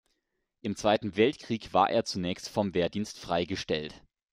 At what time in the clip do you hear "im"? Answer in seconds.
0.63-0.75